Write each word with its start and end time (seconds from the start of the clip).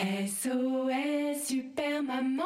SOS 0.00 1.44
Super 1.46 2.02
Maman 2.02 2.44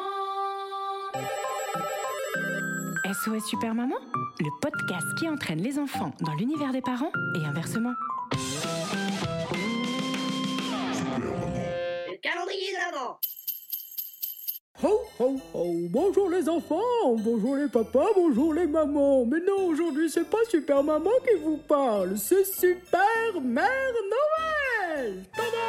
SOS 3.07 3.47
Super 3.49 3.75
Maman, 3.75 3.97
le 4.41 4.61
podcast 4.61 5.07
qui 5.19 5.29
entraîne 5.29 5.63
les 5.63 5.79
enfants 5.79 6.11
dans 6.21 6.35
l'univers 6.35 6.73
des 6.73 6.83
parents 6.83 7.13
et 7.35 7.45
inversement. 7.47 7.95
Le 12.09 12.17
calendrier 12.21 12.73
de 12.73 12.77
l'avant 12.93 13.19
Ho 14.83 15.01
ho 15.21 15.41
ho 15.55 15.75
Bonjour 15.89 16.29
les 16.29 16.49
enfants, 16.49 16.83
bonjour 17.19 17.57
les 17.57 17.69
papas, 17.69 18.09
bonjour 18.17 18.53
les 18.53 18.67
mamans. 18.67 19.25
Mais 19.25 19.41
non, 19.41 19.69
aujourd'hui 19.69 20.11
c'est 20.11 20.29
pas 20.29 20.45
Super 20.51 20.83
Maman 20.83 21.11
qui 21.27 21.43
vous 21.43 21.59
parle, 21.59 22.19
c'est 22.19 22.45
Super 22.45 23.41
Mère 23.41 23.95
Noël 24.11 25.25
Tada 25.35 25.66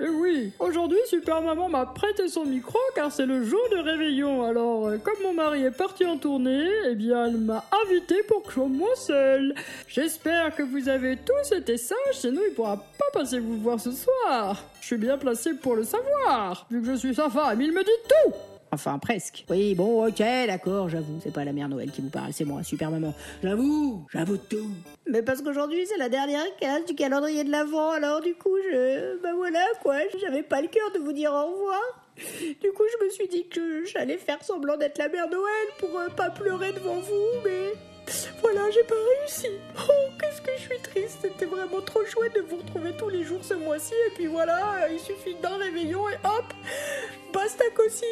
Et 0.00 0.08
oui, 0.08 0.52
aujourd'hui 0.58 0.98
Super 1.06 1.40
Maman 1.40 1.68
m'a 1.68 1.86
prêté 1.86 2.26
son 2.28 2.44
micro 2.44 2.78
car 2.96 3.12
c'est 3.12 3.26
le 3.26 3.44
jour 3.44 3.60
de 3.70 3.76
réveillon. 3.76 4.42
Alors, 4.42 4.88
euh, 4.88 4.98
comme 4.98 5.22
mon 5.22 5.32
mari 5.32 5.62
est 5.62 5.70
parti 5.70 6.04
en 6.04 6.16
tournée, 6.16 6.68
eh 6.88 6.96
bien 6.96 7.26
elle 7.26 7.36
m'a 7.36 7.64
invité 7.84 8.16
pour 8.26 8.42
que 8.42 8.48
je 8.48 8.54
sois 8.54 8.66
moi 8.66 8.94
seule. 8.96 9.54
J'espère 9.86 10.54
que 10.56 10.64
vous 10.64 10.88
avez 10.88 11.16
tous 11.16 11.54
été 11.54 11.76
sages, 11.76 11.96
sinon 12.12 12.40
il 12.48 12.54
pourra 12.54 12.76
pas 12.76 13.20
passer 13.20 13.38
vous 13.38 13.58
voir 13.58 13.78
ce 13.78 13.92
soir. 13.92 14.56
Je 14.80 14.86
suis 14.86 14.96
bien 14.96 15.16
placé 15.16 15.54
pour 15.54 15.76
le 15.76 15.84
savoir, 15.84 16.66
vu 16.70 16.82
que 16.82 16.88
je 16.88 16.96
suis 16.96 17.14
sa 17.14 17.30
femme, 17.30 17.60
il 17.60 17.72
me 17.72 17.84
dit 17.84 17.90
tout 18.08 18.53
Enfin, 18.74 18.98
presque. 18.98 19.44
Oui, 19.48 19.76
bon, 19.76 20.04
ok, 20.04 20.18
d'accord, 20.18 20.88
j'avoue. 20.88 21.20
C'est 21.22 21.32
pas 21.32 21.44
la 21.44 21.52
mère 21.52 21.68
Noël 21.68 21.92
qui 21.92 22.00
vous 22.00 22.10
parle, 22.10 22.32
c'est 22.32 22.44
moi, 22.44 22.64
super 22.64 22.90
maman. 22.90 23.14
J'avoue, 23.42 24.04
j'avoue 24.12 24.36
tout. 24.36 24.68
Mais 25.06 25.22
parce 25.22 25.42
qu'aujourd'hui, 25.42 25.86
c'est 25.86 25.96
la 25.96 26.08
dernière 26.08 26.44
case 26.58 26.84
du 26.84 26.96
calendrier 26.96 27.44
de 27.44 27.52
l'Avent, 27.52 27.92
alors 27.92 28.20
du 28.20 28.34
coup, 28.34 28.56
je. 28.70 29.22
Ben 29.22 29.34
voilà, 29.36 29.64
quoi. 29.80 29.94
J'avais 30.20 30.42
pas 30.42 30.60
le 30.60 30.66
cœur 30.66 30.90
de 30.92 30.98
vous 30.98 31.12
dire 31.12 31.30
au 31.30 31.52
revoir. 31.52 31.80
Du 32.60 32.72
coup, 32.72 32.82
je 32.98 33.04
me 33.04 33.10
suis 33.10 33.28
dit 33.28 33.46
que 33.48 33.84
j'allais 33.86 34.18
faire 34.18 34.42
semblant 34.42 34.76
d'être 34.76 34.98
la 34.98 35.08
mère 35.08 35.28
Noël 35.28 35.66
pour 35.78 35.96
euh, 35.98 36.08
pas 36.08 36.30
pleurer 36.30 36.72
devant 36.72 36.98
vous, 36.98 37.40
mais. 37.44 37.74
Voilà, 38.42 38.70
j'ai 38.70 38.84
pas 38.84 38.94
réussi. 39.20 39.48
Oh, 39.78 40.10
qu'est-ce 40.20 40.42
que 40.42 40.50
je 40.56 40.62
suis 40.62 40.82
triste. 40.82 41.18
C'était 41.22 41.46
vraiment 41.46 41.80
trop 41.80 42.04
chouette 42.04 42.34
de 42.34 42.42
vous 42.42 42.56
retrouver 42.56 42.92
tous 42.98 43.08
les 43.08 43.24
jours 43.24 43.42
ce 43.42 43.54
mois-ci. 43.54 43.94
Et 44.08 44.14
puis 44.14 44.26
voilà, 44.26 44.88
il 44.92 45.00
suffit 45.00 45.34
d'un 45.42 45.56
réveillon 45.56 46.06
et 46.10 46.16
hop, 46.24 46.52
basta 47.32 47.64
aussi. 47.86 48.04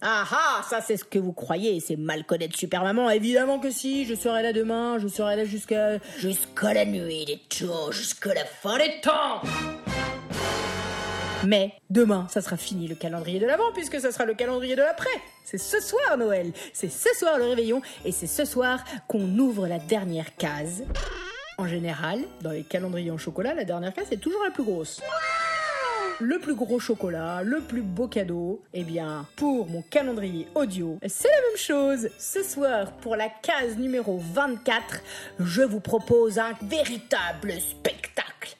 Ah 0.00 0.24
ah, 0.30 0.62
ça 0.68 0.80
c'est 0.80 0.96
ce 0.96 1.04
que 1.04 1.18
vous 1.18 1.32
croyez, 1.32 1.78
c'est 1.80 1.96
mal 1.96 2.24
connaître 2.24 2.56
Super 2.56 2.82
Maman. 2.82 3.10
Évidemment 3.10 3.58
que 3.58 3.70
si, 3.70 4.04
je 4.04 4.14
serai 4.14 4.42
là 4.42 4.52
demain, 4.52 4.98
je 4.98 5.08
serai 5.08 5.36
là 5.36 5.44
jusqu'à 5.44 5.98
jusqu'à 6.18 6.74
la 6.74 6.84
nuit 6.84 7.24
des 7.24 7.40
tours, 7.48 7.92
jusqu'à 7.92 8.34
la 8.34 8.44
fin 8.44 8.78
des 8.78 9.00
temps. 9.00 9.42
Mais 11.44 11.72
demain, 11.90 12.26
ça 12.30 12.40
sera 12.40 12.56
fini 12.56 12.86
le 12.86 12.94
calendrier 12.94 13.40
de 13.40 13.46
l'avant 13.46 13.72
puisque 13.74 14.00
ça 14.00 14.12
sera 14.12 14.24
le 14.24 14.34
calendrier 14.34 14.76
de 14.76 14.82
l'après. 14.82 15.08
C'est 15.44 15.58
ce 15.58 15.80
soir 15.80 16.16
Noël, 16.16 16.52
c'est 16.72 16.90
ce 16.90 17.08
soir 17.16 17.38
le 17.38 17.46
réveillon 17.46 17.82
et 18.04 18.12
c'est 18.12 18.28
ce 18.28 18.44
soir 18.44 18.84
qu'on 19.08 19.38
ouvre 19.38 19.66
la 19.66 19.78
dernière 19.78 20.36
case. 20.36 20.84
En 21.58 21.66
général, 21.66 22.20
dans 22.40 22.50
les 22.50 22.62
calendriers 22.62 23.10
en 23.10 23.18
chocolat, 23.18 23.54
la 23.54 23.64
dernière 23.64 23.92
case 23.92 24.06
est 24.10 24.16
toujours 24.16 24.42
la 24.44 24.50
plus 24.50 24.64
grosse. 24.64 25.00
Le 26.22 26.38
plus 26.38 26.54
gros 26.54 26.78
chocolat, 26.78 27.42
le 27.42 27.60
plus 27.60 27.82
beau 27.82 28.06
cadeau, 28.06 28.62
eh 28.74 28.84
bien, 28.84 29.26
pour 29.34 29.66
mon 29.66 29.82
calendrier 29.82 30.46
audio, 30.54 30.96
c'est 31.04 31.26
la 31.26 31.40
même 31.48 31.56
chose. 31.56 32.08
Ce 32.16 32.44
soir, 32.44 32.92
pour 32.98 33.16
la 33.16 33.28
case 33.28 33.76
numéro 33.76 34.22
24, 34.32 35.00
je 35.40 35.62
vous 35.62 35.80
propose 35.80 36.38
un 36.38 36.52
véritable 36.62 37.54
spectacle. 37.54 38.56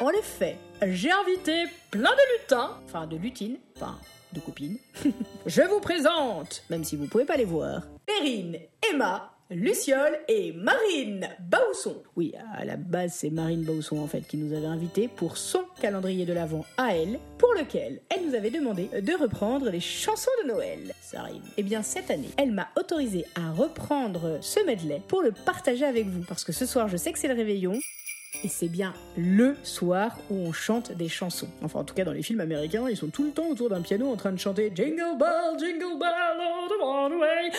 En 0.00 0.10
effet, 0.10 0.56
j'ai 0.86 1.10
invité 1.10 1.64
plein 1.90 2.12
de 2.12 2.38
lutins, 2.38 2.78
enfin 2.84 3.08
de 3.08 3.16
lutines, 3.16 3.58
enfin 3.74 3.98
de 4.32 4.38
copines. 4.38 4.78
Je 5.46 5.62
vous 5.62 5.80
présente, 5.80 6.62
même 6.70 6.84
si 6.84 6.94
vous 6.94 7.06
pouvez 7.06 7.24
pas 7.24 7.36
les 7.36 7.44
voir, 7.44 7.82
Perrine, 8.06 8.56
Emma, 8.88 9.32
Luciole 9.50 10.18
et 10.28 10.52
Marine 10.52 11.26
Bausson. 11.40 12.02
Oui, 12.16 12.34
à 12.54 12.66
la 12.66 12.76
base 12.76 13.14
c'est 13.14 13.30
Marine 13.30 13.64
Bausson 13.64 13.98
en 13.98 14.06
fait 14.06 14.20
qui 14.20 14.36
nous 14.36 14.54
avait 14.54 14.66
invités 14.66 15.08
pour 15.08 15.38
son 15.38 15.62
calendrier 15.80 16.26
de 16.26 16.34
l'Avent 16.34 16.66
à 16.76 16.94
elle, 16.94 17.18
pour 17.38 17.54
lequel 17.54 18.02
elle 18.10 18.26
nous 18.26 18.34
avait 18.34 18.50
demandé 18.50 18.88
de 18.88 19.12
reprendre 19.18 19.70
les 19.70 19.80
chansons 19.80 20.30
de 20.42 20.48
Noël. 20.48 20.92
Ça 21.00 21.22
rime. 21.22 21.40
Eh 21.56 21.62
bien 21.62 21.82
cette 21.82 22.10
année, 22.10 22.28
elle 22.36 22.52
m'a 22.52 22.68
autorisé 22.78 23.24
à 23.36 23.50
reprendre 23.50 24.36
ce 24.42 24.62
medley 24.66 25.00
pour 25.08 25.22
le 25.22 25.32
partager 25.32 25.86
avec 25.86 26.06
vous, 26.06 26.24
parce 26.28 26.44
que 26.44 26.52
ce 26.52 26.66
soir 26.66 26.88
je 26.88 26.98
sais 26.98 27.12
que 27.12 27.18
c'est 27.18 27.28
le 27.28 27.34
réveillon. 27.34 27.80
Et 28.44 28.48
c'est 28.48 28.68
bien 28.68 28.94
le 29.16 29.56
soir 29.64 30.16
où 30.30 30.36
on 30.36 30.52
chante 30.52 30.92
des 30.92 31.08
chansons. 31.08 31.48
Enfin, 31.62 31.80
en 31.80 31.84
tout 31.84 31.94
cas, 31.94 32.04
dans 32.04 32.12
les 32.12 32.22
films 32.22 32.40
américains, 32.40 32.88
ils 32.88 32.96
sont 32.96 33.08
tout 33.08 33.24
le 33.24 33.30
temps 33.30 33.48
autour 33.48 33.68
d'un 33.68 33.80
piano 33.80 34.10
en 34.10 34.16
train 34.16 34.32
de 34.32 34.38
chanter 34.38 34.70
Jingle 34.74 35.18
Bell, 35.18 35.58
Jingle 35.58 35.98
Bell, 35.98 36.38
all 36.40 36.68
the 36.68 36.80
one 36.80 37.18
way. 37.18 37.50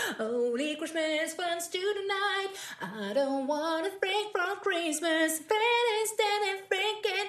Christmas, 0.77 1.67
to 1.67 1.77
the 1.77 2.07
night. 2.07 2.55
I 2.81 3.13
don't 3.13 3.45
wanna 3.45 3.89
break 3.99 4.31
from 4.31 4.57
Christmas. 4.61 5.41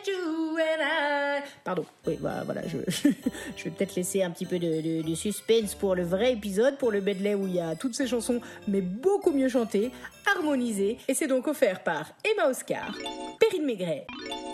You 0.06 0.56
and 0.58 0.82
I. 0.82 1.42
Pardon, 1.62 1.84
oui, 2.06 2.16
bah, 2.20 2.42
voilà, 2.44 2.62
je, 2.66 2.78
vais 3.64 3.70
peut-être 3.70 3.94
laisser 3.94 4.22
un 4.22 4.30
petit 4.30 4.46
peu 4.46 4.58
de 4.58 5.14
suspense 5.14 5.74
pour 5.74 5.94
le 5.94 6.04
vrai 6.04 6.32
épisode, 6.32 6.78
pour 6.78 6.90
le 6.90 7.00
medley 7.00 7.34
où 7.34 7.46
il 7.46 7.54
y 7.54 7.60
a 7.60 7.76
toutes 7.76 7.94
ces 7.94 8.06
chansons, 8.06 8.40
mais 8.66 8.80
beaucoup 8.80 9.30
mieux 9.30 9.48
chantées, 9.48 9.90
harmonisées. 10.34 10.98
Et 11.06 11.14
c'est 11.14 11.26
donc 11.26 11.46
offert 11.48 11.82
par 11.82 12.06
Emma 12.24 12.48
Oscar, 12.48 12.92
Perrine 13.40 13.64
Maigret, 13.64 14.06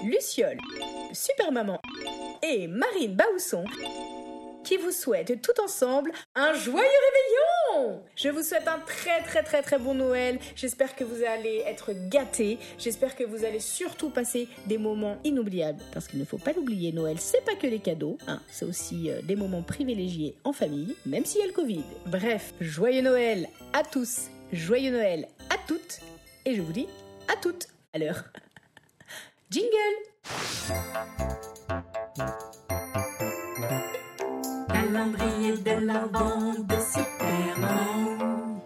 Luciole, 0.05 0.59
Super 1.13 1.51
Maman 1.53 1.81
et 2.43 2.67
Marine 2.69 3.17
Bausson 3.17 3.65
qui 4.65 4.77
vous 4.77 4.91
souhaitent 4.91 5.41
tout 5.43 5.61
ensemble 5.63 6.11
un 6.35 6.53
joyeux 6.55 6.79
réveillon 6.79 8.03
Je 8.17 8.29
vous 8.29 8.43
souhaite 8.43 8.67
un 8.67 8.79
très 8.81 9.23
très 9.23 9.43
très 9.45 9.63
très 9.63 9.79
bon 9.79 9.95
Noël. 9.95 10.39
J'espère 10.57 10.97
que 10.97 11.05
vous 11.05 11.23
allez 11.23 11.63
être 11.67 11.93
gâtés. 12.09 12.59
J'espère 12.79 13.15
que 13.15 13.23
vous 13.25 13.45
allez 13.45 13.61
surtout 13.61 14.11
passer 14.11 14.49
des 14.67 14.79
moments 14.79 15.19
inoubliables. 15.25 15.83
Parce 15.93 16.09
qu'il 16.09 16.19
ne 16.19 16.25
faut 16.25 16.39
pas 16.39 16.53
l'oublier, 16.53 16.91
Noël, 16.93 17.17
c'est 17.21 17.45
pas 17.45 17.55
que 17.55 17.67
les 17.69 17.79
cadeaux. 17.79 18.19
hein. 18.27 18.41
c'est 18.49 18.65
aussi 18.65 19.11
euh, 19.11 19.21
des 19.23 19.37
moments 19.37 19.63
privilégiés 19.63 20.35
en 20.43 20.53
famille, 20.53 20.97
même 21.07 21.25
s'il 21.25 21.41
y 21.41 21.45
a 21.45 21.47
le 21.47 21.53
Covid. 21.53 21.85
Bref, 22.07 22.53
joyeux 22.61 23.03
Noël 23.03 23.49
à 23.73 23.85
tous. 23.85 24.23
Joyeux 24.53 24.91
Noël 24.91 25.29
à 25.51 25.57
toutes. 25.69 26.01
Et 26.45 26.55
je 26.57 26.63
vous 26.63 26.73
dis 26.73 26.89
à 27.33 27.37
toutes. 27.37 27.69
À 27.93 27.99
l'heure. 27.99 28.25
Jingle. 29.49 29.97
Calendrier 34.69 35.57
de 35.59 35.87
l'avant 35.87 36.55
de 36.55 36.75
Superman. 36.75 38.61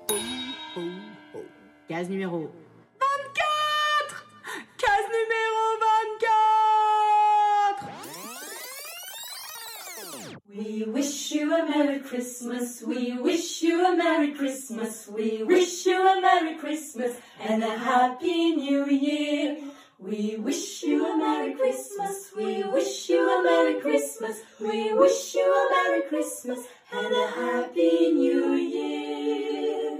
Case 1.86 2.08
numéro 2.08 2.50
24 2.98 4.24
Case 4.78 5.08
numéro 5.12 5.60
24 7.76 7.90
We 10.48 10.84
wish 10.86 11.32
you 11.32 11.52
a 11.52 11.66
Merry 11.68 12.00
Christmas, 12.00 12.82
we 12.82 13.18
wish 13.20 13.62
you 13.62 13.84
a 13.84 13.96
Merry 13.96 14.32
Christmas, 14.32 15.08
we 15.08 15.42
wish 15.42 15.84
you 15.84 16.00
a 16.00 16.20
Merry 16.22 16.56
Christmas 16.56 17.12
and 17.46 17.62
a 17.62 17.76
Happy 17.76 18.56
New 18.56 18.86
Year. 18.86 19.58
We 20.02 20.36
wish 20.38 20.82
you 20.82 21.04
a 21.04 21.14
Merry 21.14 21.52
Christmas, 21.52 22.32
we 22.34 22.64
wish 22.64 23.10
you 23.10 23.20
a 23.20 23.42
Merry 23.42 23.80
Christmas, 23.80 24.40
we 24.58 24.94
wish 24.94 25.34
you 25.34 25.42
a 25.42 25.68
Merry 25.70 26.02
Christmas 26.08 26.60
and 26.90 27.12
a 27.12 27.26
Happy 27.26 28.10
New 28.12 28.54
Year. 28.54 29.98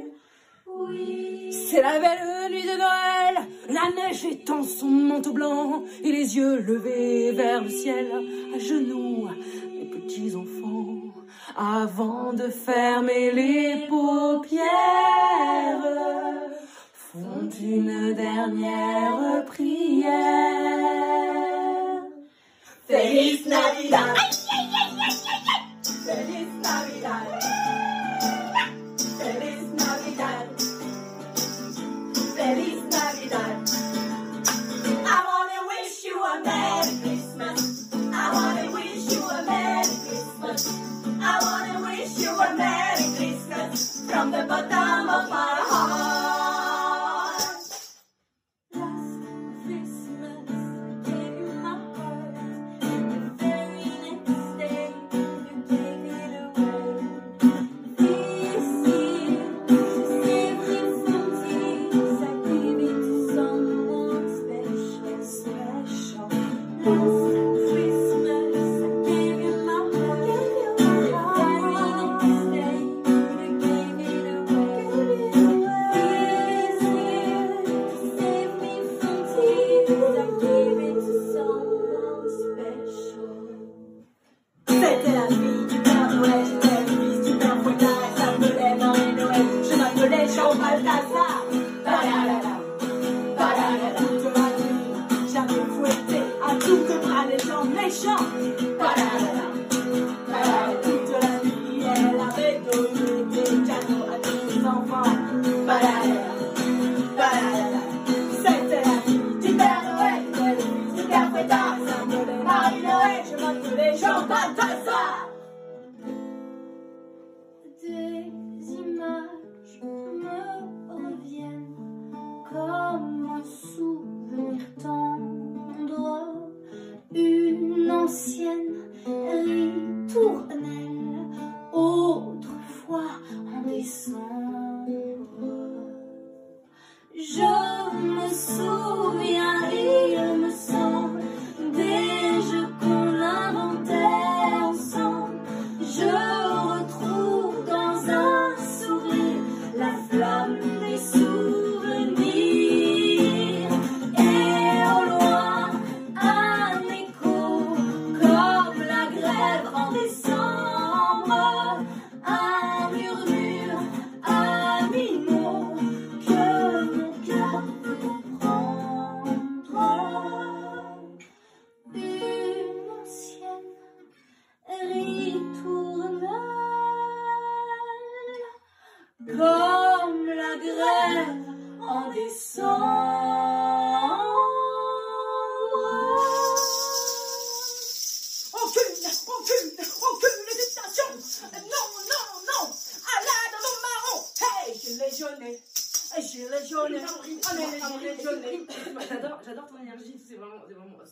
Oui. 0.67 1.53
C'est 1.53 1.83
la 1.83 2.01
belle 2.01 2.51
nuit 2.51 2.63
de 2.63 2.79
Noël, 2.79 3.47
la 3.69 3.91
neige 3.95 4.25
étend 4.25 4.63
son 4.63 4.87
manteau 4.87 5.35
blanc 5.35 5.85
et 6.03 6.11
les 6.11 6.35
yeux 6.35 6.61
levés 6.61 7.33
vers 7.33 7.63
le 7.63 7.69
ciel, 7.69 8.07
à 8.55 8.59
genoux, 8.59 9.29
les 9.75 9.85
petits 9.85 10.35
enfants, 10.35 11.13
avant 11.59 12.33
de 12.33 12.49
fermer 12.49 13.33
les 13.33 13.87
paupières, 13.87 14.61
font 17.13 17.51
une 17.61 18.15
dernière 18.15 19.45
prière. 19.47 20.11
Feliz 22.87 23.47
Navidad. 23.47 24.17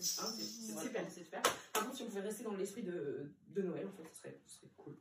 c'est 0.01 0.23
c'est 0.23 0.81
super, 0.81 1.03
c'est 1.09 1.21
super. 1.25 1.43
Par 1.73 1.85
contre, 1.85 1.97
si 1.97 2.03
on 2.03 2.07
pouvait 2.07 2.21
rester 2.21 2.45
dans 2.45 2.55
l'esprit 2.55 2.83
de, 2.83 3.31
de, 3.49 3.63
Noël, 3.63 3.87
en 3.87 3.93
fait, 3.97 4.09
ce 4.13 4.19
serait, 4.19 4.39
ce 4.47 4.55
serait 4.57 4.71
cool. 4.77 4.95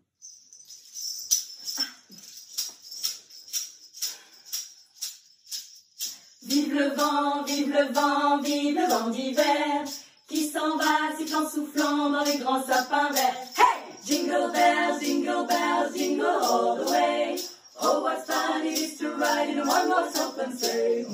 Vive 6.43 6.73
le 6.73 6.95
vent, 6.95 7.43
vive 7.43 7.69
le 7.69 7.91
vent, 7.93 8.39
vive 8.41 8.75
le 8.75 8.87
vent 8.87 9.09
d'hiver 9.09 9.83
qui 10.27 10.47
s'en 10.47 10.77
va 10.77 11.15
sifflant 11.17 11.49
soufflant 11.49 12.09
dans 12.09 12.23
les 12.23 12.37
grands 12.37 12.63
sapins 12.63 13.11
verts. 13.11 13.35
Hey! 13.57 13.77
Jingle 14.05 14.51
bells, 14.53 14.99
jingle 15.01 15.45
bells, 15.47 15.93
jingle 15.93 16.25
all 16.25 16.77
the 16.77 16.89
way. 16.89 17.37
Oh, 17.81 18.01
what 18.03 18.25
fun 18.25 18.65
it 18.65 18.77
is 18.77 18.97
to 18.99 19.09
ride 19.15 19.49
in 19.49 19.59
a 19.59 19.65
one-horse 19.65 20.17
open 20.19 20.57
sleigh. 20.57 21.05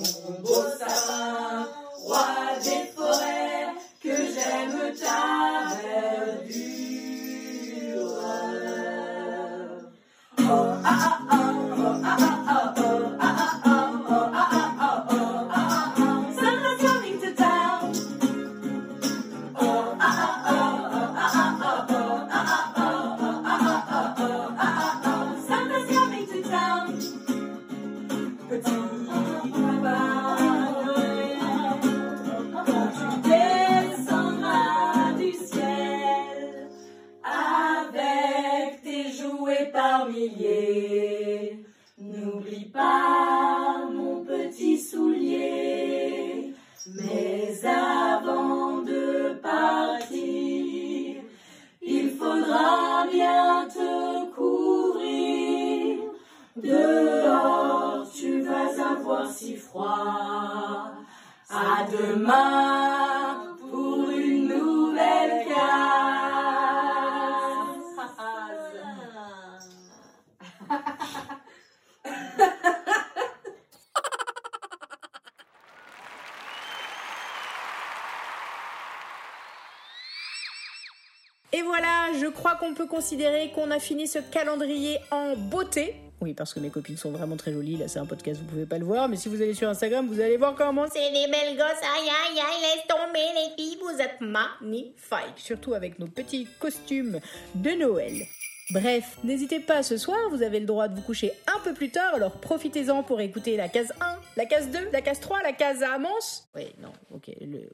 je 82.24 82.30
crois 82.30 82.56
qu'on 82.56 82.74
peut 82.74 82.88
considérer 82.88 83.52
qu'on 83.54 83.70
a 83.70 83.80
fini 83.80 84.08
ce 84.08 84.20
calendrier 84.20 84.98
en 85.12 85.36
beauté. 85.36 85.96
Oui, 86.22 86.34
parce 86.34 86.54
que 86.54 86.62
mes 86.62 86.70
copines 86.70 86.96
sont 86.96 87.12
vraiment 87.12 87.36
très 87.36 87.52
jolies. 87.52 87.76
Là, 87.76 87.90
c'est 87.90 88.00
un 88.00 88.06
podcast, 88.06 88.40
vous 88.40 88.48
pouvez 88.48 88.66
pas 88.66 88.78
le 88.78 88.86
voir. 88.86 89.10
Mais 89.10 89.18
si 89.18 89.28
vous 89.28 89.42
allez 89.42 89.54
sur 89.54 89.68
Instagram, 89.68 90.08
vous 90.08 90.22
allez 90.22 90.38
voir 90.38 90.56
comment 90.56 90.86
c'est 90.88 91.12
des 91.12 91.30
belles 91.30 91.58
gosses. 91.58 91.82
Aïe, 91.82 92.08
aïe, 92.08 92.40
aïe, 92.40 92.62
laisse 92.62 92.88
tomber 92.88 93.20
les 93.36 93.62
filles, 93.62 93.78
vous 93.82 94.02
êtes 94.02 94.22
magnifiques. 94.22 95.36
Surtout 95.36 95.74
avec 95.74 96.00
nos 96.00 96.08
petits 96.08 96.48
costumes 96.62 97.20
de 97.56 97.72
Noël. 97.72 98.26
Bref, 98.72 99.18
n'hésitez 99.26 99.60
pas 99.60 99.84
ce 99.84 99.98
soir, 99.98 100.18
vous 100.30 100.42
avez 100.42 100.62
le 100.62 100.66
droit 100.66 100.88
de 100.88 100.96
vous 100.96 101.02
coucher 101.02 101.34
un 101.54 101.60
peu 101.60 101.74
plus 101.74 101.90
tard, 101.92 102.14
alors 102.16 102.32
profitez-en 102.32 103.04
pour 103.04 103.20
écouter 103.20 103.58
la 103.58 103.68
case 103.68 103.92
1, 104.00 104.18
la 104.38 104.46
case 104.46 104.70
2, 104.72 104.90
la 104.94 105.02
case 105.02 105.20
3, 105.20 105.44
la 105.44 105.52
case 105.52 105.84
à 105.84 105.92
Amance. 105.92 106.48
Ouais, 106.56 106.74
non, 106.82 106.94
ok, 107.14 107.30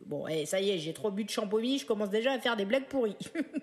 bon, 0.07 0.27
eh, 0.27 0.47
ça 0.47 0.59
y 0.59 0.71
est, 0.71 0.79
j'ai 0.79 0.93
trop 0.93 1.11
bu 1.11 1.25
de 1.25 1.29
champomis, 1.29 1.77
je 1.77 1.85
commence 1.85 2.09
déjà 2.09 2.33
à 2.33 2.39
faire 2.39 2.57
des 2.57 2.65
blagues 2.65 2.87
pourries. 2.87 3.15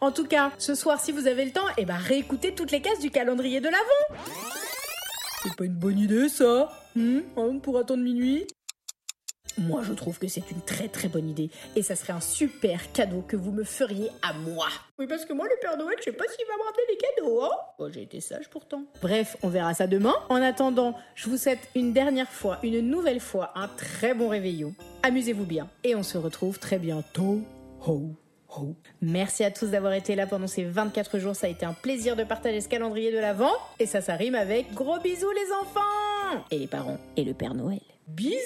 en 0.00 0.12
tout 0.12 0.26
cas, 0.26 0.52
ce 0.58 0.74
soir, 0.74 1.00
si 1.00 1.12
vous 1.12 1.26
avez 1.26 1.44
le 1.44 1.52
temps, 1.52 1.66
eh 1.76 1.84
ben 1.84 1.96
réécoutez 1.96 2.54
toutes 2.54 2.70
les 2.70 2.80
cases 2.80 3.00
du 3.00 3.10
calendrier 3.10 3.60
de 3.60 3.68
l'Avent. 3.68 4.22
C'est 5.42 5.56
pas 5.56 5.64
une 5.64 5.74
bonne 5.74 5.98
idée, 5.98 6.28
ça 6.28 6.68
hmm 6.96 7.20
hein, 7.36 7.58
Pour 7.62 7.78
attendre 7.78 8.02
minuit 8.02 8.46
moi, 9.58 9.82
je 9.82 9.92
trouve 9.92 10.18
que 10.20 10.28
c'est 10.28 10.50
une 10.52 10.60
très 10.60 10.88
très 10.88 11.08
bonne 11.08 11.28
idée 11.28 11.50
et 11.74 11.82
ça 11.82 11.96
serait 11.96 12.12
un 12.12 12.20
super 12.20 12.92
cadeau 12.92 13.22
que 13.26 13.36
vous 13.36 13.50
me 13.50 13.64
feriez 13.64 14.08
à 14.22 14.32
moi. 14.32 14.68
Oui, 14.98 15.06
parce 15.08 15.24
que 15.24 15.32
moi, 15.32 15.46
le 15.46 15.56
Père 15.60 15.76
Noël, 15.76 15.96
je 15.98 16.04
sais 16.04 16.12
pas 16.12 16.24
s'il 16.28 16.46
va 16.46 16.54
me 16.56 16.62
ramener 16.62 16.82
les 16.88 16.96
cadeaux, 16.96 17.42
hein 17.42 17.56
oh, 17.78 17.88
J'ai 17.90 18.02
été 18.02 18.20
sage 18.20 18.48
pourtant. 18.50 18.84
Bref, 19.02 19.36
on 19.42 19.48
verra 19.48 19.74
ça 19.74 19.88
demain. 19.88 20.14
En 20.28 20.36
attendant, 20.36 20.94
je 21.16 21.28
vous 21.28 21.36
souhaite 21.36 21.68
une 21.74 21.92
dernière 21.92 22.30
fois, 22.30 22.60
une 22.62 22.80
nouvelle 22.80 23.20
fois, 23.20 23.52
un 23.56 23.66
très 23.68 24.14
bon 24.14 24.28
réveillon. 24.28 24.74
Amusez-vous 25.02 25.46
bien 25.46 25.68
et 25.82 25.96
on 25.96 26.04
se 26.04 26.18
retrouve 26.18 26.60
très 26.60 26.78
bientôt. 26.78 27.40
Ho, 27.86 28.12
Merci 29.00 29.44
à 29.44 29.50
tous 29.50 29.68
d'avoir 29.68 29.92
été 29.92 30.14
là 30.14 30.26
pendant 30.26 30.46
ces 30.46 30.64
24 30.64 31.18
jours. 31.18 31.36
Ça 31.36 31.46
a 31.46 31.50
été 31.50 31.66
un 31.66 31.74
plaisir 31.74 32.16
de 32.16 32.24
partager 32.24 32.60
ce 32.60 32.68
calendrier 32.68 33.12
de 33.12 33.18
l'Avent. 33.18 33.52
Et 33.78 33.86
ça, 33.86 34.00
ça 34.00 34.14
rime 34.14 34.34
avec 34.34 34.72
gros 34.74 34.98
bisous 35.00 35.30
les 35.30 35.52
enfants 35.62 36.44
Et 36.50 36.58
les 36.58 36.66
parents 36.66 36.98
et 37.16 37.24
le 37.24 37.34
Père 37.34 37.54
Noël. 37.54 37.80
Bisous. 38.08 38.38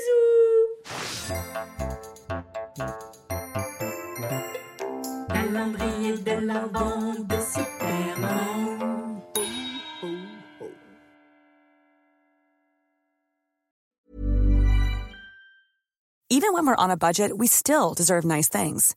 Even 16.30 16.54
when 16.54 16.66
we're 16.66 16.74
on 16.76 16.90
a 16.90 16.96
budget, 16.96 17.36
we 17.36 17.46
still 17.46 17.94
deserve 17.94 18.24
nice 18.24 18.48
things. 18.48 18.96